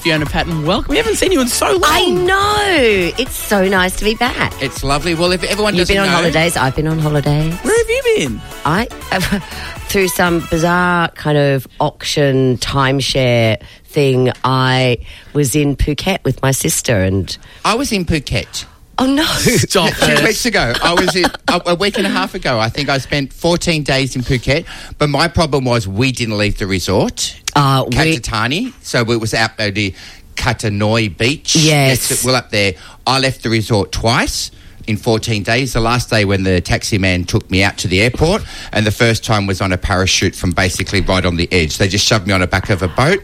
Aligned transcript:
Fiona 0.00 0.26
Patten, 0.26 0.64
welcome. 0.66 0.90
We 0.90 0.96
haven't 0.96 1.16
seen 1.16 1.30
you 1.30 1.40
in 1.40 1.48
so 1.48 1.70
long. 1.70 1.82
I 1.84 2.06
know. 2.10 3.12
It's 3.18 3.34
so 3.36 3.68
nice 3.68 3.96
to 3.96 4.04
be 4.04 4.14
back. 4.14 4.52
It's 4.62 4.82
lovely. 4.82 5.14
Well, 5.14 5.32
if 5.32 5.44
everyone 5.44 5.74
You've 5.74 5.82
doesn't 5.88 5.94
been 5.94 6.02
on 6.02 6.08
know, 6.08 6.16
holidays. 6.16 6.56
I've 6.56 6.74
been 6.74 6.86
on 6.86 6.98
holidays. 6.98 7.54
Where 7.62 7.78
have 7.78 7.88
you 7.90 8.02
been? 8.16 8.40
I 8.64 8.86
through 9.88 10.08
some 10.08 10.40
bizarre 10.50 11.08
kind 11.10 11.36
of 11.36 11.66
auction 11.80 12.56
timeshare 12.58 13.62
thing. 13.84 14.32
I 14.44 14.98
was 15.34 15.54
in 15.54 15.76
Phuket 15.76 16.24
with 16.24 16.40
my 16.42 16.52
sister, 16.52 16.96
and 16.96 17.36
I 17.64 17.74
was 17.74 17.92
in 17.92 18.04
Phuket 18.04 18.64
oh 19.00 19.06
no, 19.06 19.24
Stop 19.38 19.94
two 19.98 20.12
it. 20.12 20.22
weeks 20.22 20.46
ago. 20.46 20.72
I 20.82 20.92
was 20.94 21.16
in 21.16 21.24
a, 21.48 21.60
a 21.66 21.74
week 21.74 21.98
and 21.98 22.06
a 22.06 22.10
half 22.10 22.34
ago. 22.34 22.60
I 22.60 22.68
think 22.68 22.88
I 22.88 22.98
spent 22.98 23.32
14 23.32 23.82
days 23.82 24.14
in 24.14 24.22
Phuket. 24.22 24.66
But 24.98 25.08
my 25.08 25.26
problem 25.26 25.64
was 25.64 25.88
we 25.88 26.12
didn't 26.12 26.38
leave 26.38 26.58
the 26.58 26.66
resort, 26.66 27.39
Uh, 27.54 27.84
Katathani. 27.86 28.72
So 28.82 29.00
it 29.10 29.20
was 29.20 29.34
out 29.34 29.58
at 29.58 29.74
the 29.74 29.94
Kata 30.36 30.70
Noi 30.70 31.08
Beach. 31.08 31.56
Yes. 31.56 32.24
well 32.24 32.34
up 32.36 32.50
there. 32.50 32.74
I 33.06 33.18
left 33.18 33.42
the 33.42 33.50
resort 33.50 33.92
twice. 33.92 34.50
In 34.86 34.96
14 34.96 35.44
days. 35.44 35.74
The 35.74 35.80
last 35.80 36.10
day 36.10 36.24
when 36.24 36.42
the 36.42 36.60
taxi 36.60 36.98
man 36.98 37.24
took 37.24 37.48
me 37.48 37.62
out 37.62 37.78
to 37.78 37.86
the 37.86 38.00
airport, 38.00 38.42
and 38.72 38.84
the 38.84 38.90
first 38.90 39.24
time 39.24 39.46
was 39.46 39.60
on 39.60 39.72
a 39.72 39.78
parachute 39.78 40.34
from 40.34 40.50
basically 40.50 41.00
right 41.02 41.24
on 41.24 41.36
the 41.36 41.46
edge. 41.52 41.78
They 41.78 41.86
just 41.86 42.04
shoved 42.04 42.26
me 42.26 42.32
on 42.32 42.40
the 42.40 42.48
back 42.48 42.70
of 42.70 42.82
a 42.82 42.88
boat. 42.88 43.20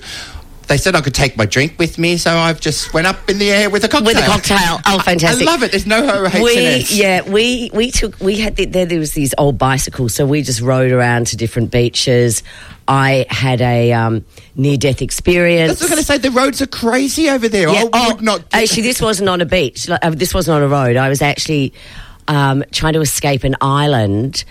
They 0.66 0.78
said 0.78 0.96
I 0.96 1.00
could 1.00 1.14
take 1.14 1.36
my 1.36 1.46
drink 1.46 1.74
with 1.78 1.96
me, 1.96 2.16
so 2.16 2.36
I've 2.36 2.60
just 2.60 2.92
went 2.92 3.06
up 3.06 3.28
in 3.30 3.38
the 3.38 3.50
air 3.50 3.70
with 3.70 3.84
a 3.84 3.88
cocktail. 3.88 4.14
with 4.14 4.18
a 4.18 4.26
cocktail. 4.26 4.80
Oh, 4.84 4.98
fantastic! 4.98 5.46
I 5.46 5.50
love 5.50 5.62
it. 5.62 5.70
There's 5.70 5.86
no 5.86 6.26
H 6.26 6.42
We 6.42 6.56
in 6.56 6.80
it. 6.80 6.90
yeah 6.90 7.22
we 7.22 7.70
we 7.72 7.90
took 7.90 8.18
we 8.20 8.36
had 8.36 8.56
the, 8.56 8.64
there 8.64 8.86
there 8.86 8.98
was 8.98 9.12
these 9.12 9.34
old 9.38 9.58
bicycles 9.58 10.14
so 10.14 10.26
we 10.26 10.42
just 10.42 10.60
rode 10.60 10.92
around 10.92 11.28
to 11.28 11.36
different 11.36 11.70
beaches. 11.70 12.42
I 12.88 13.26
had 13.28 13.60
a 13.60 13.92
um, 13.92 14.24
near 14.54 14.76
death 14.76 15.02
experience. 15.02 15.70
That's 15.70 15.82
what 15.82 15.90
I'm 15.90 15.94
going 15.96 16.02
to 16.02 16.06
say. 16.06 16.18
The 16.18 16.30
roads 16.30 16.62
are 16.62 16.66
crazy 16.66 17.28
over 17.28 17.48
there. 17.48 17.68
Yeah, 17.68 17.84
I 17.92 18.12
oh, 18.12 18.18
not. 18.20 18.44
Actually, 18.52 18.82
this 18.82 19.00
wasn't 19.00 19.28
on 19.28 19.40
a 19.40 19.46
beach. 19.46 19.88
Like, 19.88 20.04
uh, 20.04 20.10
this 20.10 20.32
wasn't 20.32 20.56
on 20.56 20.62
a 20.62 20.68
road. 20.68 20.96
I 20.96 21.08
was 21.08 21.20
actually 21.20 21.72
um, 22.28 22.64
trying 22.70 22.92
to 22.92 23.00
escape 23.00 23.44
an 23.44 23.56
island. 23.60 24.44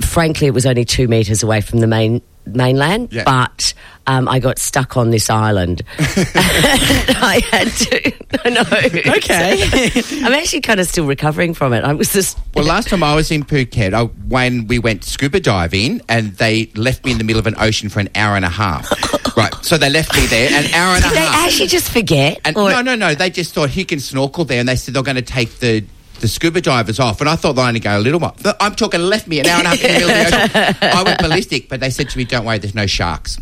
Frankly, 0.00 0.48
it 0.48 0.54
was 0.54 0.66
only 0.66 0.84
two 0.84 1.06
meters 1.08 1.42
away 1.42 1.60
from 1.60 1.78
the 1.78 1.86
main 1.86 2.22
mainland, 2.46 3.08
Yeah. 3.12 3.24
but 3.24 3.74
um, 4.06 4.28
I 4.28 4.38
got 4.38 4.58
stuck 4.58 4.96
on 4.96 5.10
this 5.10 5.30
island. 5.30 5.82
I 5.98 7.42
had 7.50 7.68
to. 7.68 8.12
I 8.44 8.50
know. 8.50 9.14
Okay. 9.16 10.24
I'm 10.24 10.32
actually 10.32 10.60
kind 10.60 10.80
of 10.80 10.86
still 10.86 11.06
recovering 11.06 11.54
from 11.54 11.72
it. 11.72 11.84
I 11.84 11.92
was 11.92 12.12
just. 12.12 12.38
Well, 12.54 12.64
last 12.64 12.88
time 12.88 13.02
I 13.02 13.14
was 13.14 13.30
in 13.30 13.44
Phuket, 13.44 13.94
I, 13.94 14.04
when 14.04 14.66
we 14.66 14.78
went 14.78 15.04
scuba 15.04 15.40
diving, 15.40 16.00
and 16.08 16.32
they 16.36 16.66
left 16.74 17.04
me 17.04 17.12
in 17.12 17.18
the 17.18 17.24
middle 17.24 17.40
of 17.40 17.46
an 17.46 17.54
ocean 17.58 17.88
for 17.88 18.00
an 18.00 18.08
hour 18.14 18.36
and 18.36 18.44
a 18.44 18.48
half. 18.50 18.90
right, 19.36 19.54
so 19.62 19.78
they 19.78 19.90
left 19.90 20.14
me 20.14 20.26
there 20.26 20.48
an 20.50 20.72
hour 20.74 20.94
and 20.96 21.04
a 21.04 21.08
half. 21.08 21.14
Did 21.14 21.22
they 21.22 21.26
actually 21.46 21.68
just 21.68 21.90
forget? 21.90 22.40
And 22.44 22.56
Or- 22.56 22.70
no, 22.70 22.82
no, 22.82 22.94
no. 22.94 23.14
They 23.14 23.30
just 23.30 23.54
thought 23.54 23.70
he 23.70 23.84
can 23.84 24.00
snorkel 24.00 24.44
there, 24.44 24.60
and 24.60 24.68
they 24.68 24.76
said 24.76 24.94
they're 24.94 25.02
going 25.02 25.16
to 25.16 25.22
take 25.22 25.58
the. 25.60 25.84
The 26.20 26.28
scuba 26.28 26.60
divers 26.60 26.98
off, 27.00 27.20
and 27.20 27.28
I 27.28 27.36
thought 27.36 27.52
they'd 27.54 27.62
only 27.62 27.80
go 27.80 27.98
a 27.98 28.00
little 28.00 28.20
while. 28.20 28.34
I'm 28.60 28.74
talking 28.74 29.00
left 29.00 29.26
me 29.28 29.40
an 29.40 29.46
hour 29.46 29.58
and 29.58 29.66
a 29.66 29.70
half 29.70 29.84
in 29.84 29.92
the 29.92 29.98
middle 29.98 30.10
of 30.10 30.16
the 30.16 30.58
ocean. 30.62 30.76
I 30.82 31.02
went 31.02 31.20
ballistic, 31.20 31.68
but 31.68 31.80
they 31.80 31.90
said 31.90 32.08
to 32.10 32.18
me, 32.18 32.24
"Don't 32.24 32.44
worry, 32.46 32.58
there's 32.58 32.74
no 32.74 32.86
sharks. 32.86 33.38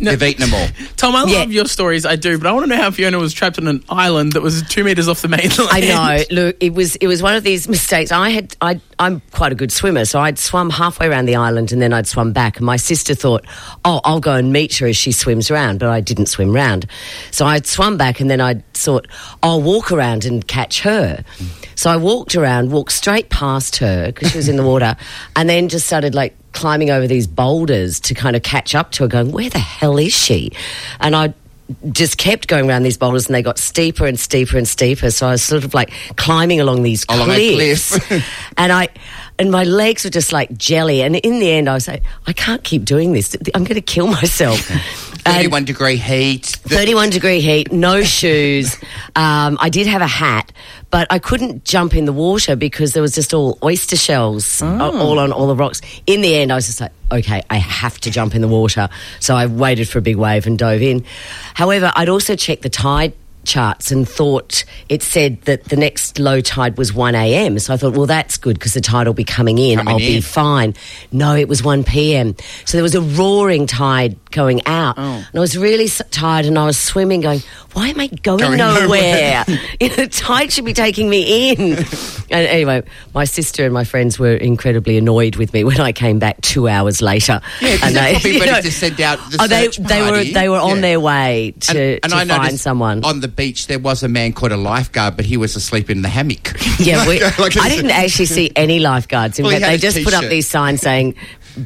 No. 0.00 0.10
They've 0.14 0.30
eaten 0.30 0.50
them 0.50 0.54
all." 0.60 0.66
Tom, 0.96 1.14
I 1.16 1.24
Yeah. 1.30 1.38
love 1.40 1.52
your 1.52 1.66
stories, 1.66 2.04
I 2.06 2.16
do, 2.16 2.38
but 2.38 2.46
I 2.48 2.52
want 2.52 2.64
to 2.64 2.76
know 2.76 2.82
how 2.82 2.90
Fiona 2.90 3.18
was 3.18 3.32
trapped 3.32 3.58
on 3.58 3.66
an 3.68 3.84
island 3.88 4.32
that 4.32 4.42
was 4.42 4.62
two 4.68 4.84
metres 4.84 5.08
off 5.08 5.22
the 5.22 5.28
mainland. 5.36 5.52
I 5.70 5.80
know. 5.80 6.24
Look, 6.30 6.56
it 6.60 6.74
was 6.74 6.96
it 6.96 7.06
was 7.06 7.22
one 7.22 7.36
of 7.36 7.42
these 7.44 7.68
mistakes. 7.68 8.10
I 8.12 8.30
had 8.30 8.56
I 8.60 8.80
I'm 8.98 9.20
quite 9.32 9.52
a 9.52 9.54
good 9.54 9.72
swimmer, 9.72 10.04
so 10.04 10.20
I'd 10.20 10.38
swum 10.38 10.68
halfway 10.70 11.06
around 11.08 11.24
the 11.26 11.36
island 11.36 11.72
and 11.72 11.80
then 11.80 11.92
I'd 11.92 12.06
swum 12.06 12.32
back. 12.32 12.58
And 12.58 12.66
my 12.66 12.76
sister 12.76 13.14
thought, 13.14 13.44
oh, 13.84 14.00
I'll 14.04 14.20
go 14.20 14.34
and 14.34 14.52
meet 14.52 14.76
her 14.76 14.86
as 14.86 14.96
she 14.96 15.10
swims 15.12 15.50
around, 15.50 15.78
but 15.78 15.88
I 15.88 16.00
didn't 16.00 16.26
swim 16.26 16.52
round. 16.52 16.86
So 17.30 17.46
I'd 17.46 17.66
swum 17.66 17.96
back 17.96 18.20
and 18.20 18.28
then 18.30 18.40
I 18.42 18.62
thought, 18.74 19.06
I'll 19.42 19.62
walk 19.62 19.90
around 19.90 20.24
and 20.26 20.46
catch 20.46 20.82
her. 20.82 21.24
So 21.76 21.88
I 21.90 21.96
walked 21.96 22.34
around, 22.36 22.72
walked 22.72 22.92
straight 22.92 23.30
past 23.30 23.76
her 23.76 24.06
because 24.12 24.32
she 24.32 24.36
was 24.36 24.48
in 24.48 24.56
the 24.56 24.62
water, 24.64 24.96
and 25.34 25.48
then 25.48 25.68
just 25.70 25.86
started 25.86 26.14
like 26.14 26.36
climbing 26.52 26.90
over 26.90 27.06
these 27.06 27.26
boulders 27.26 28.00
to 28.00 28.14
kind 28.14 28.36
of 28.36 28.42
catch 28.42 28.74
up 28.74 28.90
to 28.92 29.04
her, 29.04 29.08
going, 29.08 29.32
where 29.32 29.48
the 29.50 29.58
hell 29.58 29.98
is 29.98 30.12
she? 30.12 30.52
And 31.00 31.14
I 31.16 31.34
just 31.92 32.18
kept 32.18 32.48
going 32.48 32.68
around 32.68 32.82
these 32.82 32.98
boulders 32.98 33.26
and 33.26 33.34
they 33.34 33.42
got 33.42 33.56
steeper 33.58 34.04
and 34.06 34.18
steeper 34.18 34.58
and 34.58 34.66
steeper. 34.66 35.10
So 35.10 35.28
I 35.28 35.30
was 35.32 35.42
sort 35.42 35.62
of 35.64 35.72
like 35.72 35.92
climbing 36.16 36.60
along 36.60 36.82
these 36.82 37.04
Along 37.08 37.26
cliffs. 37.28 37.96
cliff. 37.98 38.24
and 38.56 38.72
I 38.72 38.88
and 39.38 39.50
my 39.52 39.62
legs 39.64 40.02
were 40.04 40.10
just 40.10 40.32
like 40.32 40.52
jelly. 40.58 41.00
And 41.02 41.14
in 41.14 41.38
the 41.38 41.48
end 41.50 41.68
I 41.68 41.74
was 41.74 41.86
like, 41.86 42.02
I 42.26 42.32
can't 42.32 42.64
keep 42.64 42.84
doing 42.84 43.12
this. 43.12 43.36
I'm 43.54 43.62
gonna 43.62 43.80
kill 43.80 44.08
myself. 44.08 44.68
And- 44.70 44.80
Thirty-one 45.20 45.64
degree 45.66 45.96
heat. 45.96 46.46
31 46.46 47.10
degree 47.10 47.40
heat, 47.40 47.70
no 47.72 48.02
shoes. 48.02 48.76
Um, 49.16 49.58
I 49.60 49.68
did 49.70 49.86
have 49.88 50.02
a 50.02 50.06
hat, 50.06 50.52
but 50.90 51.06
I 51.10 51.18
couldn't 51.18 51.64
jump 51.64 51.94
in 51.94 52.04
the 52.04 52.12
water 52.12 52.56
because 52.56 52.92
there 52.92 53.02
was 53.02 53.14
just 53.14 53.32
all 53.32 53.58
oyster 53.62 53.96
shells 53.96 54.60
uh, 54.60 54.90
all 54.90 55.18
on 55.18 55.32
all 55.32 55.46
the 55.46 55.56
rocks. 55.56 55.80
In 56.06 56.20
the 56.20 56.34
end, 56.34 56.50
I 56.52 56.56
was 56.56 56.66
just 56.66 56.80
like, 56.80 56.92
okay, 57.12 57.42
I 57.48 57.56
have 57.56 57.98
to 58.00 58.10
jump 58.10 58.34
in 58.34 58.40
the 58.40 58.48
water. 58.48 58.88
So 59.20 59.34
I 59.36 59.46
waited 59.46 59.88
for 59.88 59.98
a 59.98 60.02
big 60.02 60.16
wave 60.16 60.46
and 60.46 60.58
dove 60.58 60.82
in. 60.82 61.04
However, 61.54 61.92
I'd 61.94 62.08
also 62.08 62.34
checked 62.36 62.62
the 62.62 62.70
tide 62.70 63.12
charts 63.44 63.90
and 63.90 64.08
thought 64.08 64.64
it 64.88 65.02
said 65.02 65.40
that 65.42 65.64
the 65.64 65.76
next 65.76 66.18
low 66.18 66.40
tide 66.40 66.76
was 66.78 66.92
1 66.92 67.14
a.m. 67.14 67.58
So 67.58 67.74
I 67.74 67.76
thought, 67.76 67.94
well, 67.94 68.06
that's 68.06 68.36
good 68.36 68.58
because 68.58 68.74
the 68.74 68.80
tide 68.80 69.06
will 69.06 69.14
be 69.14 69.24
coming 69.24 69.58
in. 69.58 69.78
Coming 69.78 69.92
I'll 69.92 69.98
be 69.98 70.20
fine. 70.20 70.74
No, 71.12 71.34
it 71.34 71.48
was 71.48 71.62
1 71.62 71.84
p.m. 71.84 72.34
So 72.64 72.76
there 72.76 72.82
was 72.82 72.94
a 72.94 73.00
roaring 73.00 73.66
tide 73.66 74.16
going 74.30 74.60
out. 74.66 74.96
Oh. 74.98 75.02
And 75.02 75.28
I 75.34 75.40
was 75.40 75.56
really 75.56 75.88
tired 75.88 76.46
and 76.46 76.58
I 76.58 76.66
was 76.66 76.78
swimming 76.78 77.20
going, 77.20 77.40
why 77.72 77.88
am 77.88 78.00
I 78.00 78.08
going, 78.08 78.40
Going 78.40 78.58
nowhere? 78.58 79.44
you 79.80 79.88
know, 79.88 79.96
the 79.96 80.08
tide 80.08 80.52
should 80.52 80.64
be 80.64 80.72
taking 80.72 81.08
me 81.08 81.50
in. 81.52 81.60
and 82.30 82.46
anyway, 82.46 82.82
my 83.14 83.24
sister 83.24 83.64
and 83.64 83.72
my 83.72 83.84
friends 83.84 84.18
were 84.18 84.34
incredibly 84.34 84.98
annoyed 84.98 85.36
with 85.36 85.52
me 85.52 85.64
when 85.70 85.80
I 85.80 85.92
came 85.92 86.18
back 86.18 86.40
two 86.40 86.68
hours 86.68 87.00
later. 87.00 87.40
Yeah, 87.60 87.76
and 87.82 87.96
they're 87.96 88.12
probably 88.12 88.40
ready 88.40 88.50
know, 88.52 88.60
to 88.60 88.72
send 88.72 89.00
out 89.00 89.18
the 89.30 89.38
oh, 89.40 89.46
they, 89.46 89.68
they 89.68 90.02
were 90.10 90.24
they 90.24 90.48
were 90.48 90.58
on 90.58 90.76
Yeah. 90.76 90.80
their 90.82 91.00
way 91.00 91.54
to, 91.60 92.00
to 92.00 92.16
I 92.16 92.24
find 92.26 92.58
someone. 92.58 93.04
on 93.04 93.20
the 93.20 93.28
beach. 93.30 93.66
There 93.66 93.78
was 93.78 94.02
a 94.02 94.08
man 94.08 94.32
called 94.32 94.52
a 94.52 94.56
lifeguard, 94.56 95.16
but 95.16 95.24
he 95.24 95.36
was 95.36 95.56
asleep 95.56 95.88
in 95.90 96.02
the 96.02 96.08
hammock. 96.08 96.56
Yeah, 96.78 97.06
we, 97.06 97.20
Like- 97.24 97.38
like 97.38 97.56
I 97.58 97.68
didn't 97.68 97.90
actually 97.90 98.26
see 98.26 98.50
any 98.56 98.78
lifeguards. 98.80 99.38
In 99.38 99.44
Well, 99.44 99.52
fact, 99.52 99.64
had 99.64 99.80
they 99.80 99.86
his 99.86 99.94
just 99.94 100.04
put 100.04 100.14
up 100.14 100.30
these 100.30 100.46
signs 100.48 100.80
saying 100.80 101.14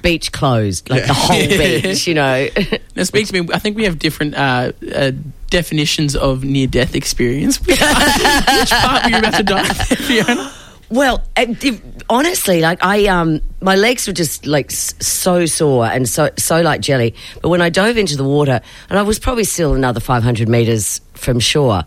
"beach 0.02 0.32
closed," 0.32 0.91
like 0.91 1.06
the 1.06 1.14
whole 1.14 1.38
beach. 1.48 2.06
You 2.08 2.14
know. 2.14 2.48
Now, 2.97 3.02
speak 3.04 3.26
to 3.28 3.42
me. 3.42 3.48
I 3.54 3.58
think 3.58 3.76
we 3.76 3.84
have 3.84 3.98
different 3.98 4.34
uh, 4.34 4.72
uh, 4.94 5.12
definitions 5.50 6.16
of 6.16 6.42
near 6.42 6.66
death 6.66 6.94
experience. 6.97 7.60
Which 7.64 7.78
part 7.78 9.04
were 9.04 9.10
you 9.10 9.19
about 9.19 9.34
to 9.34 9.42
die, 9.44 9.72
Fiona? 9.72 10.52
Well, 10.90 11.22
uh, 11.36 11.46
if- 11.62 11.80
honestly, 12.08 12.60
like 12.60 12.78
I, 12.84 13.06
um, 13.06 13.40
my 13.60 13.74
legs 13.76 14.06
were 14.06 14.12
just 14.12 14.46
like 14.46 14.70
so 14.70 15.46
sore 15.46 15.86
and 15.86 16.08
so 16.08 16.30
so 16.38 16.60
like 16.60 16.80
jelly. 16.80 17.14
But 17.42 17.48
when 17.48 17.62
I 17.62 17.70
dove 17.70 17.96
into 17.96 18.16
the 18.16 18.24
water, 18.24 18.60
and 18.90 18.98
I 18.98 19.02
was 19.02 19.18
probably 19.18 19.44
still 19.44 19.74
another 19.74 20.00
five 20.00 20.22
hundred 20.22 20.48
meters 20.48 21.00
from 21.14 21.40
shore, 21.40 21.82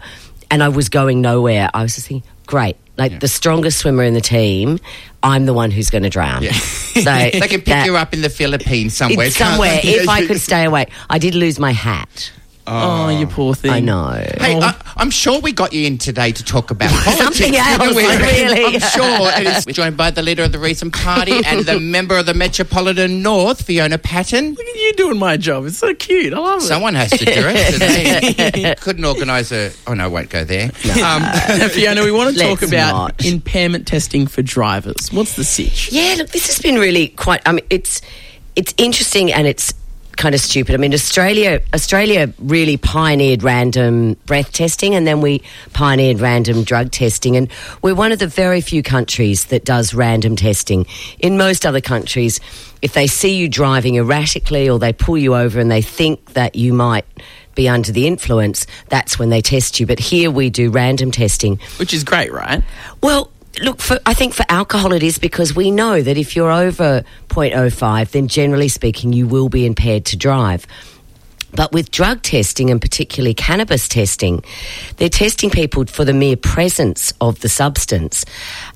and 0.52 0.64
I 0.64 0.70
was 0.70 0.90
going 0.90 1.22
nowhere. 1.22 1.70
I 1.74 1.84
was 1.84 1.96
just 1.96 2.08
thinking, 2.08 2.30
great, 2.46 2.78
like 2.98 3.20
the 3.20 3.28
strongest 3.28 3.80
swimmer 3.80 4.04
in 4.04 4.14
the 4.14 4.22
team, 4.22 4.80
I'm 5.22 5.46
the 5.46 5.54
one 5.54 5.72
who's 5.72 5.90
going 5.90 6.04
to 6.04 6.10
drown. 6.10 6.44
Yeah. 6.44 6.52
So 6.54 7.02
they 7.04 7.32
can 7.32 7.50
pick 7.50 7.66
that- 7.66 7.86
you 7.86 7.96
up 7.98 8.14
in 8.14 8.22
the 8.22 8.30
Philippines 8.30 8.98
somewhere. 8.98 9.30
Somewhere. 9.30 9.80
If 9.84 10.10
I 10.10 10.26
could 10.26 10.40
stay 10.50 10.64
away, 10.66 10.88
I 11.10 11.20
did 11.20 11.36
lose 11.36 11.60
my 11.60 11.72
hat. 11.72 12.32
Oh, 12.70 13.10
you 13.10 13.28
poor 13.28 13.54
thing. 13.56 13.72
I 13.72 13.80
know. 13.80 14.10
Hey, 14.12 14.60
I, 14.60 14.76
I'm 14.98 15.10
sure 15.10 15.40
we 15.40 15.52
got 15.54 15.74
you 15.74 15.88
in 15.88 15.98
today 15.98 16.32
to 16.32 16.44
talk 16.44 16.70
about 16.72 16.90
politics. 17.04 17.18
Something 17.18 17.56
else, 17.56 17.78
didn't 17.80 17.96
we? 17.96 18.06
really. 18.18 18.76
I'm 18.76 18.80
sure. 18.82 19.32
And 19.32 19.48
it's, 19.48 19.66
we're 19.66 19.72
joined 19.74 19.96
by 19.96 20.12
the 20.12 20.22
leader 20.22 20.44
of 20.44 20.52
the 20.52 20.60
Reason 20.60 20.92
party 20.92 21.40
and 21.46 21.66
the 21.66 21.80
member 21.80 22.18
of 22.18 22.26
the 22.26 22.34
Metropolitan 22.34 23.22
North, 23.22 23.62
Fiona 23.64 23.98
Patten. 23.98 24.50
Look 24.54 24.66
at 24.66 24.76
you 24.76 24.94
doing 24.94 25.18
my 25.18 25.38
job. 25.38 25.66
It's 25.66 25.78
so 25.78 25.94
cute. 25.96 26.34
I 26.34 26.40
love 26.40 26.60
it. 26.62 26.66
Someone 26.66 26.96
has 26.96 27.12
to 27.12 27.26
do 27.26 27.32
it. 27.36 27.74
today. 27.74 28.76
Couldn't 28.80 29.06
organise 29.06 29.52
a. 29.52 29.72
Oh 29.88 29.94
no, 29.94 30.04
I 30.06 30.08
won't 30.08 30.30
go 30.30 30.44
there. 30.44 30.66
Um, 30.98 31.22
Now, 31.22 31.68
Fiona, 31.70 32.04
we 32.04 32.12
want 32.12 32.36
to 32.36 32.40
talk 32.42 32.62
Let's 32.62 32.72
about 32.72 32.92
not. 32.94 33.26
impairment 33.26 33.88
testing 33.88 34.28
for 34.28 34.42
drivers. 34.42 35.12
What's 35.12 35.36
the 35.36 35.44
sitch? 35.44 35.92
Yeah, 35.92 36.16
look, 36.18 36.30
this 36.30 36.48
has 36.48 36.60
been 36.60 36.76
really 36.76 37.08
quite. 37.10 37.42
I 37.46 37.54
mean, 37.54 37.66
it's 37.70 38.02
it's 38.56 38.74
interesting 38.78 39.32
and 39.32 39.48
it's 39.48 39.74
kind 40.18 40.36
of 40.36 40.42
stupid. 40.42 40.76
I 40.76 40.78
mean, 40.78 40.94
Australia 40.94 41.62
Australia 41.74 42.34
really 42.40 42.76
pioneered 42.78 43.44
random 43.44 44.16
breath 44.26 44.52
testing, 44.52 44.96
and 44.96 45.08
then 45.08 45.22
we 45.22 45.42
pioneered 45.74 46.20
random 46.20 46.64
drug 46.64 46.92
testing, 46.92 47.38
and 47.38 47.50
we're 47.82 47.96
one 47.96 48.12
of 48.12 48.20
the 48.20 48.28
very 48.28 48.62
few 48.62 48.84
countries 48.84 49.46
that 49.46 49.64
does 49.64 49.94
random 49.94 50.36
testing. 50.36 50.86
In 51.20 51.38
most 51.38 51.66
other 51.66 51.82
countries, 51.82 52.40
if 52.82 52.94
they 52.94 53.08
see 53.08 53.36
you 53.36 53.48
driving 53.48 53.96
erratically 53.96 54.70
or 54.70 54.80
they 54.80 54.94
pull 54.94 55.18
you 55.18 55.36
over 55.36 55.60
and 55.60 55.72
they 55.72 55.82
think 55.82 56.34
that 56.34 56.56
you 56.56 56.74
might 56.74 57.06
be 57.56 57.68
under 57.68 57.92
the 57.92 58.06
influence, 58.06 58.68
that's 58.90 59.18
when 59.18 59.30
they 59.30 59.42
test 59.42 59.80
you. 59.80 59.88
But 59.88 60.00
here 60.00 60.30
we 60.30 60.50
do 60.50 60.70
random 60.70 61.12
testing. 61.12 61.60
Which 61.78 61.94
is 61.94 62.04
great, 62.04 62.32
right? 62.32 62.64
Well, 63.02 63.32
look, 63.62 63.82
for, 63.82 64.00
I 64.06 64.14
think 64.14 64.34
for 64.34 64.46
alcohol 64.50 64.94
it 64.94 65.04
is 65.04 65.18
because 65.18 65.56
we 65.56 65.72
know 65.72 66.02
that 66.02 66.18
if 66.18 66.36
you're 66.36 66.52
over 66.52 67.04
0.05, 67.30 68.12
then 68.12 68.28
generally 68.28 68.68
speaking, 68.68 69.14
you 69.14 69.28
will 69.28 69.50
be 69.50 69.66
impaired 69.66 70.06
to 70.06 70.18
drive. 70.18 70.66
But 71.54 71.72
with 71.72 71.92
drug 71.92 72.22
testing 72.22 72.70
and 72.70 72.82
particularly 72.82 73.34
cannabis 73.34 73.88
testing, 73.88 74.44
they're 74.98 75.10
testing 75.10 75.50
people 75.50 75.86
for 75.86 76.06
the 76.06 76.14
mere 76.14 76.36
presence 76.36 77.14
of 77.22 77.40
the 77.40 77.50
substance. 77.50 78.26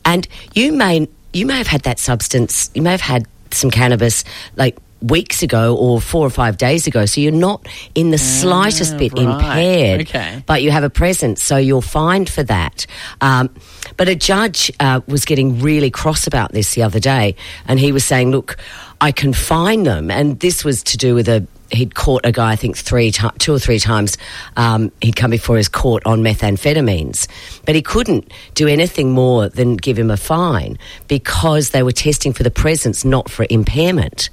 And 0.05 0.27
you 0.53 0.71
may 0.73 1.07
you 1.33 1.45
may 1.45 1.57
have 1.57 1.67
had 1.67 1.83
that 1.83 1.99
substance, 1.99 2.69
you 2.73 2.81
may 2.81 2.91
have 2.91 3.01
had 3.01 3.25
some 3.51 3.71
cannabis 3.71 4.23
like 4.55 4.77
weeks 5.01 5.41
ago 5.43 5.75
or 5.75 5.99
four 5.99 6.25
or 6.25 6.29
five 6.29 6.57
days 6.57 6.87
ago. 6.87 7.05
So 7.05 7.21
you're 7.21 7.31
not 7.31 7.67
in 7.95 8.11
the 8.11 8.17
slightest 8.17 8.97
bit 8.97 9.13
right. 9.13 9.23
impaired, 9.23 10.01
Okay. 10.01 10.43
but 10.45 10.61
you 10.61 10.71
have 10.71 10.83
a 10.83 10.89
presence, 10.89 11.43
so 11.43 11.57
you're 11.57 11.81
fined 11.81 12.29
for 12.29 12.43
that. 12.43 12.85
Um, 13.19 13.49
but 13.97 14.07
a 14.07 14.15
judge 14.15 14.71
uh, 14.79 15.01
was 15.07 15.25
getting 15.25 15.59
really 15.59 15.89
cross 15.89 16.27
about 16.27 16.51
this 16.51 16.75
the 16.75 16.83
other 16.83 16.99
day, 16.99 17.35
and 17.67 17.79
he 17.79 17.91
was 17.91 18.05
saying, 18.05 18.31
"Look, 18.31 18.57
I 19.01 19.11
can 19.11 19.33
fine 19.33 19.83
them," 19.83 20.09
and 20.11 20.39
this 20.39 20.63
was 20.63 20.83
to 20.83 20.97
do 20.97 21.15
with 21.15 21.27
a. 21.27 21.45
He'd 21.71 21.95
caught 21.95 22.25
a 22.25 22.33
guy, 22.33 22.51
I 22.51 22.55
think, 22.57 22.75
three, 22.75 23.11
ti 23.11 23.27
two 23.39 23.53
or 23.53 23.59
three 23.59 23.79
times. 23.79 24.17
Um, 24.57 24.91
he'd 25.01 25.15
come 25.15 25.31
before 25.31 25.55
his 25.55 25.69
court 25.69 26.03
on 26.05 26.21
methamphetamines, 26.21 27.27
but 27.65 27.75
he 27.75 27.81
couldn't 27.81 28.29
do 28.55 28.67
anything 28.67 29.11
more 29.11 29.47
than 29.47 29.77
give 29.77 29.97
him 29.97 30.11
a 30.11 30.17
fine 30.17 30.77
because 31.07 31.69
they 31.69 31.81
were 31.81 31.93
testing 31.93 32.33
for 32.33 32.43
the 32.43 32.51
presence, 32.51 33.05
not 33.05 33.29
for 33.29 33.45
impairment. 33.49 34.29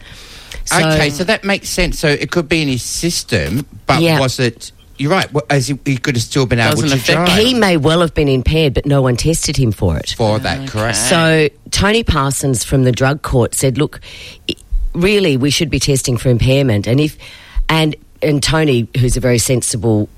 So- 0.69 0.79
okay, 0.91 1.11
so 1.11 1.25
that 1.25 1.45
makes 1.45 1.69
sense. 1.69 1.99
So 1.99 2.09
it 2.09 2.31
could 2.31 2.49
be 2.49 2.63
in 2.63 2.69
his 2.69 2.83
system, 2.83 3.67
but 3.87 4.01
Yeah. 4.03 4.21
was 4.21 4.39
it? 4.39 4.73
You're 4.99 5.13
right. 5.13 5.33
well, 5.33 5.45
As 5.49 5.69
he, 5.69 5.79
he 5.85 5.97
could 5.97 6.17
have 6.17 6.25
still 6.25 6.45
been 6.45 6.59
able 6.59 6.73
Doesn't 6.73 6.89
to 6.89 6.95
affect- 6.97 7.27
drive 7.27 7.39
he 7.39 7.55
may 7.55 7.77
well 7.77 8.01
have 8.01 8.15
been 8.15 8.27
impaired, 8.29 8.75
but 8.75 8.85
no 8.85 9.01
one 9.01 9.17
tested 9.17 9.57
him 9.57 9.71
for 9.71 9.97
it. 9.97 10.15
for 10.17 10.39
that. 10.41 10.69
Correct. 10.69 10.97
So 10.97 11.49
Tony 11.71 12.03
Parsons 12.03 12.65
from 12.65 12.83
the 12.85 12.91
drug 12.93 13.23
court 13.23 13.55
said, 13.55 13.79
"Look, 13.79 14.01
really, 14.95 15.37
we 15.37 15.51
should 15.51 15.71
be 15.71 15.79
testing 15.79 16.17
for 16.17 16.31
impairment." 16.31 16.87
And 16.89 16.99
if 17.01 17.17
and 17.69 17.95
and 18.23 18.43
Tony, 18.43 18.89
who's 18.99 19.17
a 19.17 19.21
very 19.21 19.39
sensible 19.39 20.09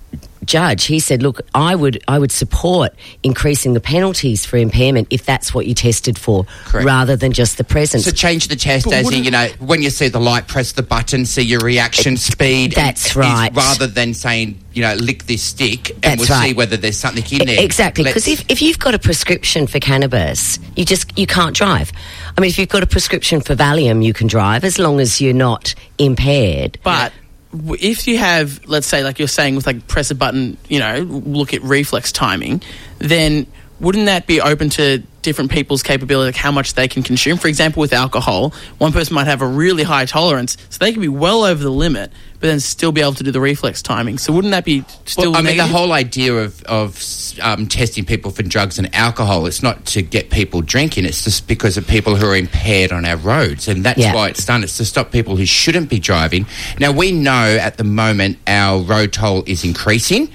judge, 0.45 0.85
he 0.85 0.99
said, 0.99 1.23
"Look, 1.23 1.41
I 1.55 1.75
would 1.75 2.03
I 2.09 2.19
would 2.19 2.33
support 2.33 2.95
increasing 3.23 3.75
the 3.75 3.81
penalties 3.81 4.45
for 4.45 4.57
impairment 4.57 5.09
if 5.11 5.25
that's 5.25 5.55
what 5.55 5.67
you 5.67 5.75
tested 5.75 6.19
for, 6.19 6.45
Correct. 6.65 6.87
rather 6.87 7.17
than 7.17 7.33
just 7.33 7.57
the 7.59 7.65
presence." 7.65 8.05
So 8.05 8.11
change 8.11 8.49
the 8.49 8.57
test 8.57 8.87
But 8.87 8.95
as 8.95 9.11
in, 9.11 9.25
you 9.25 9.31
know, 9.31 9.49
when 9.59 9.83
you 9.83 9.91
see 9.91 10.09
the 10.09 10.21
light, 10.21 10.49
press 10.49 10.73
the 10.73 10.83
button, 10.83 11.27
see 11.27 11.43
your 11.43 11.61
reaction 11.61 12.17
speed. 12.17 12.73
That's 12.73 13.11
is- 13.11 13.17
right. 13.17 13.55
Rather 13.55 13.87
than 13.87 14.15
saying, 14.15 14.59
you 14.73 14.83
know, 14.83 14.95
lick 14.95 15.27
this 15.27 15.43
stick 15.43 15.91
and 15.91 16.19
That's 16.19 16.29
we'll 16.29 16.41
see 16.43 16.53
whether 16.53 16.77
there's 16.77 16.99
something 16.99 17.25
in 17.41 17.47
there. 17.47 17.63
Exactly, 17.63 18.05
because 18.05 18.29
if, 18.29 18.45
if 18.49 18.63
you've 18.63 18.79
got 18.79 18.95
a 18.95 18.99
prescription 18.99 19.67
for 19.67 19.79
cannabis, 19.79 20.59
you 20.77 20.85
just 20.85 21.17
you 21.19 21.27
can't 21.27 21.55
drive. 21.55 21.93
I 22.37 22.41
mean, 22.41 22.49
if 22.49 22.59
you've 22.59 22.69
got 22.69 22.83
a 22.83 22.87
prescription 22.87 23.41
for 23.41 23.55
Valium, 23.55 24.05
you 24.05 24.13
can 24.13 24.27
drive 24.27 24.65
as 24.65 24.79
long 24.79 25.01
as 25.01 25.21
you're 25.21 25.33
not 25.35 25.75
impaired. 25.99 26.79
But 26.83 27.13
w 27.13 27.21
if 27.53 28.07
you 28.07 28.19
have, 28.19 28.67
let's 28.67 28.87
say, 28.87 29.03
like 29.03 29.19
you're 29.19 29.29
saying, 29.29 29.57
with 29.57 29.67
like 29.67 29.87
press 29.87 30.11
a 30.11 30.15
button, 30.15 30.57
you 30.69 30.79
know, 30.79 31.01
look 31.01 31.53
at 31.55 31.63
reflex 31.63 32.13
timing, 32.13 32.63
then 32.99 33.47
wouldn't 33.81 34.07
that 34.07 34.27
be 34.27 34.41
open 34.41 34.69
to 34.71 34.99
different 35.23 35.51
people's 35.51 35.83
capability, 35.83 36.29
like 36.29 36.37
how 36.37 36.51
much 36.53 36.75
they 36.75 36.89
can 36.89 37.03
consume? 37.03 37.37
For 37.39 37.49
example, 37.49 37.81
with 37.81 37.93
alcohol, 37.93 38.55
one 38.79 38.93
person 38.93 39.15
might 39.15 39.27
have 39.27 39.43
a 39.43 39.47
really 39.47 39.83
high 39.83 40.05
tolerance, 40.07 40.57
so 40.69 40.79
they 40.79 40.93
can 40.93 41.01
be 41.03 41.09
well 41.09 41.45
over 41.45 41.63
the 41.63 41.71
limit, 41.71 42.11
but 42.41 42.47
then 42.49 42.61
still 42.61 42.93
be 42.93 43.01
able 43.03 43.15
to 43.15 43.25
do 43.25 43.31
the 43.31 43.41
reflex 43.41 43.83
timing. 43.83 44.17
So 44.19 44.33
wouldn't 44.33 44.53
that 44.53 44.65
be 44.65 44.85
still? 45.05 45.33
Well, 45.33 45.41
I 45.41 45.43
mean, 45.43 45.57
the 45.59 45.67
whole 45.67 45.93
idea 45.93 46.35
of, 46.35 46.63
of 46.65 47.03
um, 47.43 47.67
testing 47.69 48.05
people 48.05 48.31
for 48.31 48.43
drugs 48.43 48.79
and 48.79 48.95
alcohol, 48.95 49.47
it's 49.47 49.63
not 49.63 49.85
to 49.87 50.03
get 50.03 50.31
people 50.31 50.63
drinking, 50.63 51.05
it's 51.05 51.25
just 51.25 51.47
because 51.49 51.77
of 51.77 51.87
people 51.87 52.17
who 52.17 52.27
are 52.27 52.37
impaired 52.37 52.93
on 52.93 53.05
our 53.05 53.17
roads. 53.17 53.69
And 53.69 53.85
that's 53.85 53.99
Yeah. 53.99 54.15
why 54.15 54.29
it's 54.29 54.45
done. 54.45 54.63
It's 54.63 54.77
to 54.79 54.85
stop 54.85 55.11
people 55.13 55.37
who 55.37 55.47
shouldn't 55.47 55.91
be 55.91 55.99
driving. 55.99 56.47
Now, 56.79 56.93
we 56.93 57.13
know 57.13 57.57
at 57.61 57.77
the 57.77 57.85
moment 57.85 58.39
our 58.47 58.81
road 58.83 59.13
toll 59.13 59.43
is 59.47 59.65
increasing. 59.65 60.31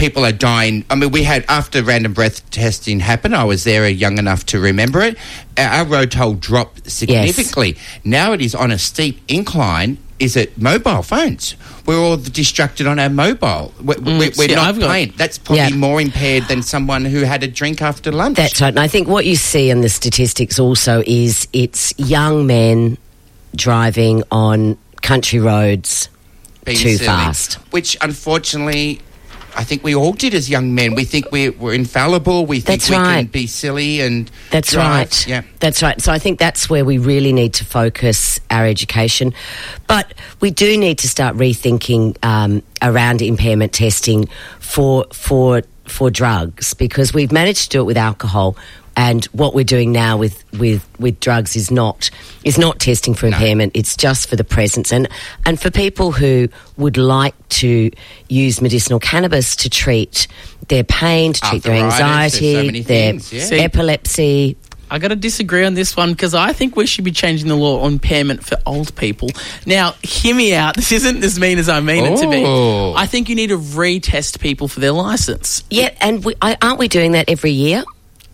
People 0.00 0.24
are 0.24 0.32
dying. 0.32 0.84
I 0.90 0.94
mean, 0.94 1.10
we 1.10 1.22
had, 1.22 1.44
after 1.48 1.82
random 1.82 2.12
breath 2.14 2.48
testing 2.50 3.00
happened, 3.00 3.36
I 3.36 3.44
was 3.44 3.64
there 3.64 3.86
young 3.88 4.18
enough 4.18 4.46
to 4.46 4.58
remember 4.58 5.00
it. 5.02 5.16
Our, 5.58 5.84
road 5.84 6.10
toll 6.10 6.34
dropped 6.34 6.90
significantly. 6.90 7.76
Now 8.02 8.32
it 8.32 8.40
is 8.40 8.54
on 8.54 8.70
a 8.70 8.78
steep 8.78 9.20
incline. 9.28 9.98
Is 10.18 10.36
it 10.36 10.58
mobile 10.58 11.02
phones? 11.02 11.54
We're 11.86 11.98
all 11.98 12.16
distracted 12.18 12.86
on 12.86 12.98
our 12.98 13.08
mobile. 13.08 13.72
Mm, 13.78 13.84
we're, 14.04 14.18
we're, 14.18 14.30
we're 14.36 14.54
not 14.56 14.68
I've 14.68 14.78
got- 14.78 14.86
playing. 14.86 15.14
That's 15.16 15.38
probably 15.38 15.58
Yeah. 15.64 15.70
more 15.76 16.00
impaired 16.00 16.44
than 16.48 16.62
someone 16.62 17.04
who 17.04 17.20
had 17.22 17.42
a 17.42 17.48
drink 17.48 17.80
after 17.82 18.10
lunch. 18.12 18.36
That's 18.36 18.60
right. 18.60 18.68
And 18.68 18.78
I 18.80 18.88
think 18.88 19.08
what 19.08 19.24
you 19.26 19.36
see 19.36 19.70
in 19.70 19.80
the 19.82 19.88
statistics 19.88 20.58
also 20.58 21.02
is 21.06 21.46
it's 21.52 21.92
young 21.98 22.46
men 22.46 22.98
driving 23.56 24.22
on 24.30 24.76
country 25.02 25.40
roads 25.40 26.08
too 26.66 26.74
silly. 26.76 26.98
fast. 26.98 27.54
Which, 27.72 27.96
unfortunately, 28.02 29.00
I 29.56 29.64
think 29.64 29.82
we 29.82 29.94
all 29.94 30.12
did 30.12 30.34
as 30.34 30.48
young 30.48 30.74
men. 30.74 30.94
We 30.94 31.04
think 31.04 31.30
we're, 31.32 31.52
we're 31.52 31.74
infallible. 31.74 32.46
We 32.46 32.60
think 32.60 32.80
That's 32.80 32.90
we 32.90 32.96
can 32.96 33.04
right. 33.04 33.32
be 33.32 33.46
silly 33.46 34.00
and 34.00 34.30
That's 34.50 34.72
drive. 34.72 35.08
right. 35.08 35.26
Yeah. 35.26 35.42
That's 35.60 35.82
right. 35.82 36.00
So 36.00 36.12
I 36.12 36.18
think 36.18 36.38
that's 36.38 36.70
where 36.70 36.84
we 36.84 36.98
really 36.98 37.32
need 37.32 37.54
to 37.54 37.64
focus 37.64 38.40
our 38.50 38.66
education. 38.66 39.34
But 39.86 40.14
we 40.40 40.50
do 40.50 40.76
need 40.76 40.98
to 40.98 41.08
start 41.08 41.36
rethinking 41.36 42.16
um, 42.24 42.62
around 42.82 43.22
impairment 43.22 43.72
testing 43.72 44.28
for 44.58 45.06
for 45.12 45.62
for 45.86 46.10
drugs 46.10 46.72
because 46.74 47.12
we've 47.12 47.32
managed 47.32 47.64
to 47.64 47.68
do 47.70 47.80
it 47.80 47.84
with 47.84 47.96
alcohol. 47.96 48.56
And 49.00 49.24
what 49.32 49.54
we're 49.54 49.64
doing 49.64 49.92
now 49.92 50.18
with, 50.18 50.44
with, 50.58 50.86
with 50.98 51.20
drugs 51.20 51.56
is 51.56 51.70
not 51.70 52.10
is 52.44 52.58
not 52.58 52.78
testing 52.78 53.14
for 53.14 53.26
impairment. 53.26 53.72
It's 53.74 53.96
just 53.96 54.28
for 54.28 54.36
the 54.36 54.44
presence 54.44 54.92
and 54.92 55.08
and 55.46 55.58
for 55.58 55.70
people 55.70 56.12
who 56.12 56.48
would 56.76 56.98
like 56.98 57.34
to 57.60 57.90
use 58.28 58.60
medicinal 58.60 59.00
cannabis 59.00 59.56
to 59.56 59.70
treat 59.70 60.28
their 60.68 60.84
pain, 60.84 61.32
to 61.32 61.40
treat 61.40 61.62
their 61.62 61.82
Arthritis, 61.82 62.40
there's 62.40 62.52
so 62.52 62.58
anxiety, 62.58 62.82
their 62.82 63.12
things, 63.18 63.50
yeah. 63.50 63.62
Epilepsy. 63.62 64.58
I 64.90 64.98
got 64.98 65.08
to 65.08 65.16
disagree 65.16 65.64
on 65.64 65.72
this 65.72 65.96
one 65.96 66.12
because 66.12 66.34
I 66.34 66.52
think 66.52 66.76
we 66.76 66.84
should 66.84 67.04
be 67.04 67.12
changing 67.12 67.48
the 67.48 67.54
law 67.54 67.80
on 67.80 67.92
impairment 67.92 68.44
for 68.44 68.58
old 68.66 68.94
people. 68.96 69.30
Now, 69.64 69.92
hear 70.02 70.34
me 70.34 70.52
out. 70.52 70.76
This 70.80 70.92
isn't 70.92 71.24
as 71.24 71.40
mean 71.40 71.58
as 71.58 71.70
I 71.70 71.80
mean 71.80 72.04
it 72.04 72.18
to 72.18 72.28
be. 72.28 72.42
Oh. 72.44 72.92
I 72.94 73.06
think 73.06 73.30
you 73.30 73.34
need 73.34 73.48
to 73.48 73.58
retest 73.58 74.40
people 74.40 74.68
for 74.68 74.80
their 74.80 74.92
license. 74.92 75.62
Yeah, 75.70 75.94
and 76.00 76.22
we, 76.22 76.34
aren't 76.42 76.78
we 76.78 76.88
doing 76.88 77.12
that 77.12 77.30
every 77.30 77.52
year? 77.52 77.84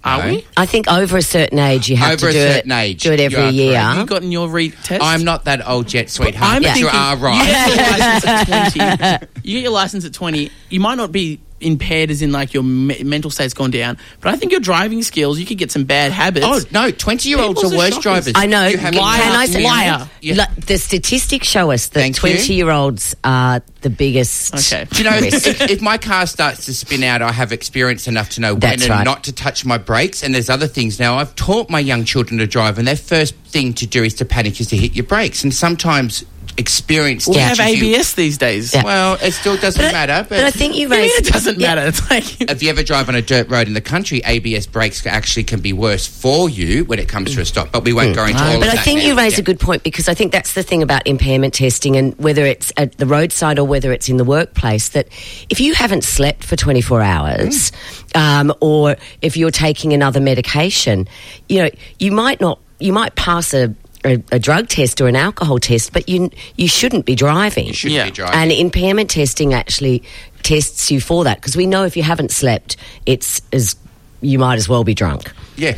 Are 0.07 0.25
No. 0.25 0.31
we? 0.35 0.47
I 0.57 0.67
think 0.67 0.89
over 0.89 1.17
a 1.17 1.23
certain 1.23 1.59
age 1.59 1.89
you 1.89 1.97
have 1.97 2.13
Over 2.13 2.17
to 2.21 2.29
a 2.29 2.33
do 2.33 2.39
certain 2.55 2.71
it. 2.73 2.75
age, 2.81 3.03
do 3.03 3.13
it 3.13 3.21
every 3.21 3.39
are 3.43 3.51
year. 3.51 3.75
correct. 3.81 3.99
You 3.99 4.07
gotten 4.07 4.33
your 4.33 4.49
retest? 4.49 4.99
I'm 5.03 5.25
not 5.25 5.45
that 5.47 5.67
old 5.69 5.93
yet, 5.93 6.09
sweetheart. 6.11 6.53
I'm 6.55 6.63
but 6.63 6.77
you 6.79 6.89
thinking 6.89 7.01
are 7.01 7.17
You 7.17 7.23
right. 7.23 7.47
get 7.47 7.69
your 7.77 7.87
license 7.99 8.25
at 8.25 9.27
20. 9.27 9.27
You 9.43 9.55
get 9.59 9.63
your 9.65 9.73
license 9.73 10.05
at 10.05 10.13
20. 10.15 10.51
You 10.71 10.81
might 10.81 10.95
not 10.95 11.11
be 11.13 11.41
impaired 11.61 12.11
as 12.11 12.23
in 12.23 12.33
like 12.33 12.53
your 12.53 12.63
me- 12.63 13.03
mental 13.03 13.31
state's 13.31 13.55
gone 13.55 13.71
down, 13.71 13.97
but 14.21 14.33
I 14.33 14.37
think 14.37 14.53
your 14.53 14.61
driving 14.61 15.03
skills, 15.03 15.39
you 15.39 15.47
could 15.47 15.59
get 15.59 15.71
some 15.71 15.85
bad 15.85 16.13
habits. 16.13 16.45
Oh 16.47 16.61
no, 16.71 16.91
twenty-year-olds 16.91 17.63
are 17.65 17.67
are 17.73 17.77
worse 17.77 17.89
shockers. 17.95 18.03
drivers. 18.03 18.33
I 18.37 18.47
know. 18.47 18.67
You 18.67 18.77
have 18.79 18.95
Liar, 18.95 19.23
Can 19.23 19.33
I 19.37 19.47
say- 19.47 19.65
liar. 19.65 20.11
Yeah. 20.21 20.35
Like, 20.35 20.67
the 20.67 20.77
statistics 20.79 21.47
show 21.47 21.71
us 21.71 21.87
that 21.89 22.01
Thank 22.01 22.17
you. 22.17 22.21
twenty-year-olds 22.21 23.17
are 23.25 23.63
the 23.81 23.91
biggest. 23.91 24.55
Okay. 24.73 24.87
You 24.97 25.05
know, 25.05 25.21
risk. 25.21 25.47
if, 25.47 25.61
if 25.71 25.81
my 25.81 25.97
car 25.99 26.27
starts 26.27 26.67
to 26.67 26.75
spin 26.75 27.03
out, 27.05 27.23
I 27.23 27.33
have 27.33 27.53
experience 27.53 28.09
enough 28.09 28.31
to 28.31 28.41
know 28.41 28.53
when 28.55 28.61
That's 28.61 28.83
and 28.83 28.91
right. 28.91 29.05
not 29.05 29.25
to 29.25 29.33
touch 29.33 29.65
my 29.65 29.79
brakes. 29.79 30.23
And 30.23 30.35
there's 30.35 30.51
other 30.51 30.67
things. 30.67 30.99
Now, 30.99 31.17
I've 31.19 31.35
taught 31.37 31.71
my 31.71 31.79
young 31.81 32.05
children 32.05 32.39
to 32.39 32.47
drive, 32.47 32.79
and 32.79 32.87
their 32.87 32.97
first 32.97 33.35
thing 33.37 33.73
to 33.75 33.87
do 33.87 34.03
is 34.03 34.15
to 34.15 34.25
panic 34.25 34.61
is 34.61 34.69
to 34.69 34.77
hit 34.77 34.95
your 34.95 35.05
brakes. 35.05 35.45
And 35.45 35.55
sometimes 35.55 36.25
experience 36.57 37.27
we 37.27 37.37
have 37.37 37.57
teaches 37.57 37.81
you- 37.81 37.95
ABS 37.95 38.15
these 38.15 38.39
days. 38.39 38.73
Yeah. 38.75 38.85
Well, 38.85 39.19
it 39.23 39.33
still 39.33 39.57
doesn't 39.57 39.81
But 39.81 39.95
I- 39.95 40.07
matter. 40.07 40.27
But 40.29 40.45
I 40.45 40.51
think 40.51 40.77
you 40.77 40.87
I 40.87 40.91
mean, 40.91 41.01
raised. 41.01 41.19
it 41.27 41.33
doesn't 41.33 41.59
Yeah. 41.59 41.75
matter. 41.75 41.89
It's 41.89 42.11
like 42.11 42.41
if 42.51 42.63
you 42.63 42.71
ever 42.71 42.83
drive 42.83 43.09
on 43.09 43.15
a 43.15 43.23
dirt 43.23 43.49
road 43.51 43.67
in 43.67 43.75
the 43.75 43.81
country, 43.81 44.23
ABS 44.25 44.67
brakes 44.67 45.05
actually 45.07 45.45
can 45.45 45.61
be 45.61 45.73
worse 45.73 46.07
for 46.07 46.49
you 46.49 46.85
when 46.85 46.99
it 46.99 47.09
comes 47.09 47.35
to 47.35 47.41
a 47.41 47.43
mm. 47.43 47.47
stop. 47.47 47.73
But 47.73 47.85
we 47.85 47.93
won't 47.93 48.13
mm. 48.13 48.17
go 48.17 48.25
into 48.27 48.43
all 48.43 48.55
of 48.55 48.61
But 48.61 48.67
that 48.67 48.79
I 48.79 48.83
think 48.83 49.01
now. 49.01 49.07
you 49.07 49.17
raise 49.17 49.33
Yeah. 49.35 49.41
a 49.41 49.43
good 49.43 49.61
point 49.61 49.83
because 49.83 50.09
I 50.09 50.15
think 50.15 50.33
that's 50.33 50.55
the 50.55 50.63
thing 50.63 50.83
about 50.83 51.07
impairment 51.07 51.55
testing 51.55 51.97
and 51.97 52.15
whether 52.19 52.45
it's 52.47 52.73
at 52.77 52.97
the 52.99 53.07
roadside 53.07 53.59
or 53.59 53.65
whether 53.67 53.93
it's 53.93 54.09
in 54.09 54.17
the 54.17 54.25
workplace 54.25 54.91
that 54.91 55.09
if 55.51 55.61
you 55.61 55.75
haven't 55.75 56.05
slept 56.05 56.45
for 56.45 56.57
24 56.57 57.03
hours 57.03 57.71
mm. 58.13 58.21
um, 58.21 58.53
or 58.61 58.97
if 59.23 59.37
you're 59.37 59.51
taking 59.51 59.93
another 59.93 60.21
medication, 60.21 61.07
you 61.49 61.63
know, 61.63 61.71
you 61.99 62.13
might 62.13 62.41
not, 62.41 62.59
you 62.79 62.93
might 62.93 63.15
pass 63.15 63.55
a, 63.55 63.75
a, 64.07 64.23
a 64.33 64.39
drug 64.39 64.69
test 64.69 65.01
or 65.01 65.09
an 65.09 65.17
alcohol 65.17 65.59
test, 65.59 65.93
but 65.93 66.09
you 66.09 66.31
you 66.57 66.69
shouldn't 66.69 67.05
be 67.07 67.15
driving. 67.15 67.67
You 67.67 67.73
shouldn't 67.75 67.97
Yeah. 67.97 68.05
be 68.07 68.11
driving. 68.13 68.39
And 68.39 68.53
impairment 68.53 69.11
testing 69.11 69.53
actually 69.53 70.03
tests 70.43 70.91
you 70.91 71.01
for 71.01 71.25
that 71.25 71.39
because 71.39 71.57
we 71.57 71.67
know 71.67 71.85
if 71.85 71.97
you 71.97 72.03
haven't 72.03 72.31
slept, 72.31 72.77
it's 73.05 73.43
as 73.53 73.77
you 74.23 74.39
might 74.39 74.57
as 74.57 74.69
well 74.69 74.85
be 74.85 74.95
drunk. 74.95 75.33
Yeah. 75.57 75.77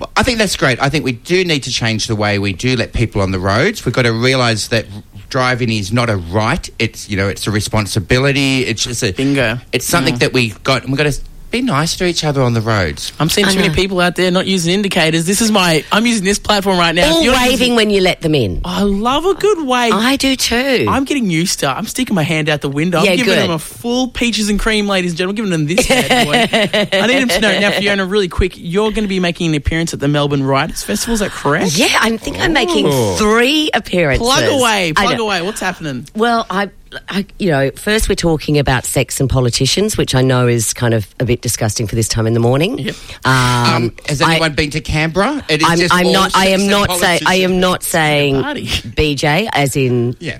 Well, 0.00 0.10
I 0.16 0.22
think 0.22 0.38
that's 0.38 0.56
great. 0.56 0.80
I 0.82 0.88
think 0.88 1.04
we 1.04 1.12
do 1.12 1.44
need 1.44 1.62
to 1.64 1.70
change 1.70 2.06
the 2.08 2.16
way 2.16 2.38
we 2.38 2.52
do 2.52 2.74
let 2.76 2.92
people 2.92 3.20
on 3.22 3.30
the 3.30 3.38
roads. 3.38 3.84
We've 3.84 3.94
got 3.94 4.02
to 4.02 4.12
realise 4.12 4.68
that 4.68 4.86
driving 5.28 5.70
is 5.70 5.92
not 5.92 6.08
a 6.10 6.16
right. 6.16 6.68
It's 6.78 7.08
you 7.08 7.16
know 7.16 7.28
it's 7.28 7.46
a 7.46 7.50
responsibility. 7.50 8.64
It's 8.64 8.84
just 8.84 9.02
a 9.02 9.12
Bingo. 9.12 9.58
It's 9.72 9.86
something 9.86 10.14
Yeah. 10.14 10.18
that 10.20 10.32
we 10.32 10.50
got. 10.64 10.82
and 10.82 10.90
We've 10.92 10.98
got 10.98 11.12
to 11.12 11.20
be 11.50 11.62
nice 11.62 11.96
to 11.96 12.04
each 12.04 12.24
other 12.24 12.42
on 12.42 12.52
the 12.54 12.60
roads. 12.60 13.12
I'm 13.18 13.28
seeing 13.28 13.46
I 13.46 13.52
too 13.52 13.60
many 13.60 13.74
people 13.74 14.00
out 14.00 14.16
there 14.16 14.30
not 14.30 14.46
using 14.46 14.74
indicators. 14.74 15.24
This 15.26 15.40
is 15.40 15.50
my. 15.50 15.84
I'm 15.90 16.04
using 16.06 16.24
this 16.24 16.38
platform 16.38 16.78
right 16.78 16.94
now. 16.94 17.16
Or 17.18 17.22
you're 17.22 17.32
not 17.32 17.42
waving 17.42 17.58
using- 17.58 17.74
when 17.76 17.90
you 17.90 18.00
let 18.00 18.20
them 18.20 18.34
in. 18.34 18.60
I 18.64 18.82
love 18.82 19.24
a 19.24 19.34
good 19.34 19.66
wave. 19.66 19.92
I 19.94 20.16
do 20.16 20.36
too. 20.36 20.86
I'm 20.88 21.04
getting 21.04 21.30
used 21.30 21.60
to. 21.60 21.68
I'm 21.70 21.86
sticking 21.86 22.14
my 22.14 22.22
hand 22.22 22.48
out 22.48 22.60
the 22.60 22.68
window. 22.68 23.02
Yeah, 23.02 23.12
I'm 23.12 23.16
giving 23.16 23.34
good. 23.34 23.42
them 23.44 23.50
a 23.50 23.58
full 23.58 24.08
peaches 24.08 24.48
and 24.50 24.60
cream, 24.60 24.86
ladies 24.86 25.12
and 25.12 25.18
gentlemen. 25.18 25.42
I'm 25.42 25.50
giving 25.50 25.66
them 25.66 25.76
this 25.76 25.88
bad 25.88 26.26
boy. 26.26 26.98
I 26.98 27.06
need 27.06 27.20
them 27.20 27.28
to 27.28 27.40
know 27.40 27.58
now, 27.60 27.70
Fiona. 27.72 28.04
Really 28.04 28.28
quick, 28.28 28.52
you're 28.56 28.90
going 28.90 29.04
to 29.04 29.08
be 29.08 29.20
making 29.20 29.50
an 29.50 29.54
appearance 29.56 29.94
at 29.94 30.00
the 30.00 30.08
Melbourne 30.08 30.44
Writers 30.44 30.82
Festival. 30.82 31.14
Is 31.14 31.20
that 31.20 31.30
correct? 31.30 31.76
yeah, 31.76 31.98
I 32.00 32.16
think 32.16 32.38
I'm 32.38 32.52
making 32.52 32.86
three 33.16 33.70
appearances. 33.72 34.26
Plug 34.26 34.44
away, 34.44 34.92
plug 34.92 35.18
away. 35.18 35.42
What's 35.42 35.60
happening? 35.60 36.06
Well, 36.14 36.46
I, 36.50 36.70
I, 37.08 37.26
you 37.38 37.50
know, 37.50 37.70
first 37.72 38.08
we're 38.08 38.14
talking 38.14 38.58
about 38.58 38.84
sex 38.84 39.20
and 39.20 39.28
politicians, 39.30 39.96
which 39.96 40.14
I 40.14 40.22
know 40.22 40.46
is 40.46 40.72
kind 40.74 40.94
of 40.94 41.06
a 41.20 41.24
bit 41.24 41.40
disgusting 41.42 41.86
for 41.86 41.94
this 41.94 42.08
time 42.08 42.26
in 42.26 42.34
the 42.34 42.40
morning. 42.40 42.78
Yep. 42.78 42.94
Um, 43.24 43.32
Um, 43.74 43.96
has 44.08 44.20
I- 44.22 44.32
anyone 44.32 44.54
been 44.54 44.70
to 44.70 44.80
Canberra? 44.80 45.44
It 45.48 45.62
is 45.62 45.68
I'm, 45.68 45.78
just 45.78 45.94
I'm 45.94 46.12
not. 46.12 46.36
I 46.36 46.48
am 46.48 46.66
not 46.68 46.90
saying. 46.98 47.20
I 47.26 47.34
am 47.36 47.60
not 47.60 47.82
saying 47.82 48.34
BJ, 48.42 49.48
as 49.52 49.76
in 49.76 50.16
Yeah. 50.20 50.38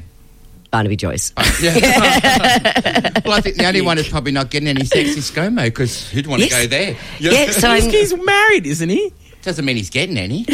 Barnaby 0.71 0.97
Joyce. 0.97 1.33
yeah. 1.63 1.75
well, 3.25 3.35
I 3.35 3.41
think 3.41 3.57
the 3.57 3.65
only 3.67 3.81
one 3.81 3.97
who's 3.97 4.09
probably 4.09 4.33
not 4.33 4.51
getting 4.51 4.69
any 4.69 4.85
sex 4.85 5.11
is 5.17 5.31
ScoMo 5.31 5.65
because 5.65 6.11
who'd 6.11 6.27
want 6.27 6.43
Yes. 6.43 6.51
to 6.51 6.57
go 6.57 6.67
there? 6.67 6.97
Yeah, 7.21 7.51
so 7.53 7.73
He's, 7.75 7.85
he's 7.87 8.15
married, 8.23 8.67
isn't 8.67 8.89
he? 8.89 9.13
Doesn't 9.43 9.65
mean 9.65 9.77
he's 9.77 9.89
getting 9.89 10.19
any. 10.19 10.45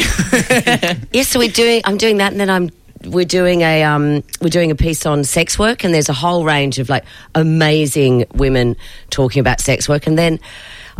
yes, 1.13 1.29
so 1.29 1.39
we're 1.41 1.49
doing. 1.51 1.81
I'm 1.85 1.97
doing 1.97 2.19
that, 2.19 2.31
and 2.33 2.41
then 2.41 2.51
I'm. 2.51 2.71
We're 3.07 3.25
doing 3.25 3.61
a 3.63 3.83
um, 3.85 4.23
we're 4.41 4.49
doing 4.51 4.71
a 4.71 4.75
piece 4.75 5.07
on 5.07 5.25
sex 5.25 5.59
work, 5.59 5.85
and 5.85 5.93
there's 5.95 6.09
a 6.09 6.13
whole 6.15 6.45
range 6.45 6.79
of 6.79 6.89
like 6.89 7.05
amazing 7.35 8.27
women 8.35 8.77
talking 9.11 9.41
about 9.41 9.61
sex 9.61 9.89
work, 9.89 10.07
and 10.07 10.19
then 10.19 10.41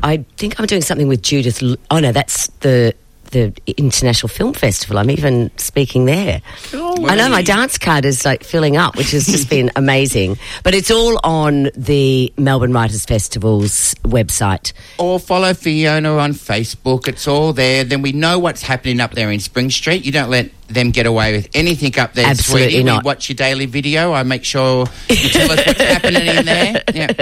I 0.03 0.19
think 0.37 0.59
I'm 0.61 0.67
doing 0.67 0.83
something 0.83 1.09
with 1.09 1.23
Judith. 1.23 1.63
L- 1.63 1.77
Oh 1.91 1.99
no, 2.01 2.13
that's 2.13 2.49
the 2.61 2.95
the 3.31 3.53
International 3.77 4.29
Film 4.29 4.53
Festival. 4.53 4.97
I'm 4.97 5.11
even 5.11 5.51
speaking 5.57 6.05
there. 6.05 6.41
Oh, 6.73 7.05
I 7.09 7.17
know 7.17 7.29
my 7.29 7.43
dance 7.43 7.79
card 7.79 8.05
is 8.05 8.25
like 8.25 8.45
filling 8.45 8.77
up, 8.77 8.97
which 8.97 9.11
has 9.11 9.27
just 9.27 9.51
been 9.51 9.73
amazing. 9.75 10.39
But 10.63 10.75
it's 10.75 10.91
all 10.91 11.19
on 11.25 11.71
the 11.75 12.33
Melbourne 12.37 12.73
Writers 12.73 13.05
Festival's 13.05 13.95
website. 14.05 14.73
or 14.99 15.19
follow 15.19 15.53
Fiona 15.53 16.17
on 16.17 16.33
Facebook. 16.33 17.09
It's 17.09 17.27
all 17.27 17.53
there. 17.53 17.83
Then 17.83 18.03
we 18.03 18.13
know 18.13 18.39
what's 18.39 18.63
happening 18.63 19.01
up 19.01 19.13
there 19.15 19.33
in 19.33 19.41
Spring 19.41 19.69
Street. 19.71 20.05
You 20.05 20.13
don't 20.13 20.31
let 20.31 20.51
them 20.69 20.91
get 20.91 21.07
away 21.07 21.33
with 21.37 21.49
anything 21.55 21.99
up 21.99 22.15
there, 22.15 22.27
Absolutely 22.27 22.69
sweetie. 22.71 22.85
not. 22.85 23.05
We 23.05 23.07
watch 23.07 23.29
your 23.29 23.37
daily 23.37 23.67
video. 23.67 24.13
I 24.13 24.23
make 24.23 24.45
sure 24.45 24.87
you 25.09 25.17
tell 25.29 25.51
us 25.53 25.67
what's 25.67 25.81
happening 25.81 26.27
in 26.27 26.45
there. 26.45 26.83
Yeah. 26.95 27.13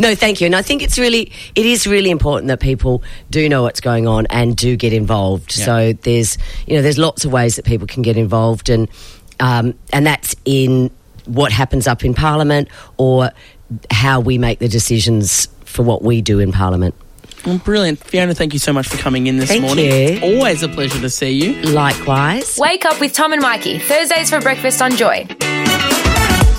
No, 0.00 0.14
thank 0.16 0.40
you. 0.40 0.46
And 0.46 0.56
I 0.56 0.62
think 0.62 0.82
it's 0.82 0.98
really, 0.98 1.30
it 1.54 1.66
is 1.66 1.86
really 1.86 2.10
important 2.10 2.48
that 2.48 2.58
people 2.60 3.02
do 3.30 3.48
know 3.48 3.62
what's 3.62 3.80
going 3.80 4.08
on 4.08 4.26
and 4.30 4.56
do 4.56 4.74
get 4.76 4.92
involved. 4.92 5.56
Yeah. 5.56 5.64
So 5.64 5.92
there's, 5.92 6.36
you 6.66 6.74
know, 6.74 6.82
there's 6.82 6.98
lots 6.98 7.24
of 7.24 7.32
ways 7.32 7.56
that 7.56 7.64
people 7.64 7.86
can 7.86 8.02
get 8.02 8.16
involved, 8.16 8.68
and 8.70 8.88
um, 9.38 9.74
and 9.92 10.04
that's 10.06 10.34
in 10.44 10.90
what 11.26 11.52
happens 11.52 11.86
up 11.86 12.04
in 12.04 12.14
Parliament 12.14 12.68
or 12.96 13.30
how 13.90 14.18
we 14.20 14.38
make 14.38 14.58
the 14.58 14.68
decisions 14.68 15.46
for 15.64 15.82
what 15.84 16.02
we 16.02 16.20
do 16.22 16.38
in 16.40 16.50
Parliament. 16.52 16.94
Well, 17.44 17.58
brilliant. 17.58 17.98
Fiona, 17.98 18.34
thank 18.34 18.52
you 18.52 18.58
so 18.58 18.72
much 18.72 18.88
for 18.88 18.96
coming 18.98 19.26
in 19.26 19.36
this 19.38 19.48
Thank 19.48 19.62
morning. 19.62 19.84
you. 19.86 19.92
It's 19.92 20.22
always 20.22 20.62
a 20.62 20.68
pleasure 20.68 21.00
to 21.00 21.10
see 21.10 21.30
you. 21.30 21.60
Likewise. 21.62 22.56
Wake 22.58 22.84
up 22.84 23.00
with 23.00 23.12
Tom 23.12 23.32
and 23.32 23.42
Mikey, 23.42 23.78
Thursdays 23.80 24.30
for 24.30 24.40
breakfast 24.40 24.80
on 24.80 24.92
Joy. 24.96 25.26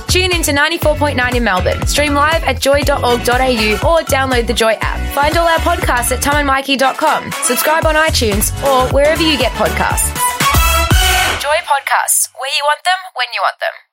Tune 0.08 0.32
in 0.32 0.44
to 0.44 0.52
94.9 0.52 1.34
in 1.36 1.44
Melbourne. 1.44 1.88
Stream 1.88 2.14
live 2.14 2.44
at 2.44 2.62
joy.org.au 2.62 3.00
or 3.02 4.00
download 4.06 4.46
the 4.46 4.54
Joy 4.54 4.74
app. 4.80 5.00
Find 5.16 5.36
all 5.38 5.48
our 5.48 5.58
podcasts 5.60 6.12
at 6.12 6.22
tomandmikey.com. 6.22 7.32
Subscribe 7.44 7.86
on 7.86 7.96
iTunes 7.96 8.52
or 8.64 8.92
wherever 8.94 9.24
you 9.24 9.38
get 9.40 9.52
podcasts. 9.54 10.14
Joy 11.42 11.58
Podcasts, 11.66 12.30
where 12.38 12.52
you 12.56 12.64
want 12.64 12.84
them, 12.86 13.00
when 13.16 13.28
you 13.34 13.42
want 13.42 13.60
them. 13.60 13.93